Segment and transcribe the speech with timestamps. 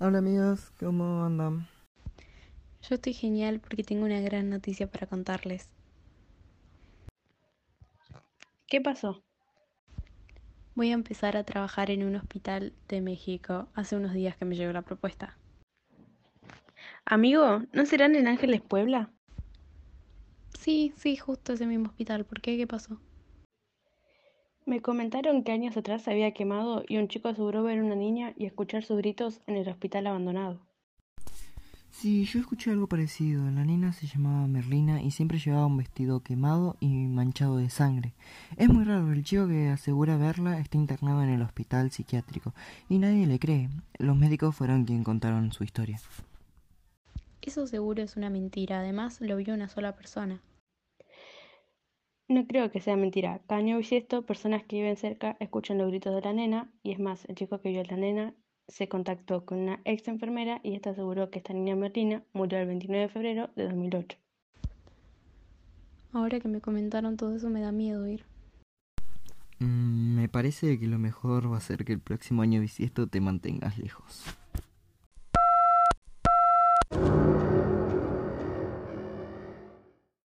[0.00, 1.66] Hola amigos, ¿cómo andan?
[2.88, 5.66] Yo estoy genial porque tengo una gran noticia para contarles.
[8.68, 9.24] ¿Qué pasó?
[10.76, 13.66] Voy a empezar a trabajar en un hospital de México.
[13.74, 15.36] Hace unos días que me llegó la propuesta.
[17.04, 19.10] Amigo, ¿no serán en Ángeles Puebla?
[20.56, 22.24] Sí, sí, justo ese mismo hospital.
[22.24, 22.56] ¿Por qué?
[22.56, 23.00] ¿Qué pasó?
[24.68, 28.34] Me comentaron que años atrás se había quemado y un chico aseguró ver una niña
[28.36, 30.60] y escuchar sus gritos en el hospital abandonado.
[31.90, 33.50] Sí, yo escuché algo parecido.
[33.50, 38.12] La nena se llamaba Merlina y siempre llevaba un vestido quemado y manchado de sangre.
[38.58, 42.52] Es muy raro, el chico que asegura verla está internado en el hospital psiquiátrico
[42.90, 43.70] y nadie le cree.
[43.98, 45.98] Los médicos fueron quienes contaron su historia.
[47.40, 48.80] Eso seguro es una mentira.
[48.80, 50.42] Además, lo vio una sola persona.
[52.28, 53.40] No creo que sea mentira.
[53.46, 56.98] Cada año bisiesto, personas que viven cerca escuchan los gritos de la nena y es
[56.98, 58.34] más, el chico que vio a la nena
[58.68, 62.66] se contactó con una ex enfermera y esta aseguró que esta niña Merlina murió el
[62.66, 64.18] 29 de febrero de 2008.
[66.12, 68.26] Ahora que me comentaron todo eso me da miedo ir.
[69.58, 73.22] Mm, me parece que lo mejor va a ser que el próximo año bisiesto te
[73.22, 74.37] mantengas lejos.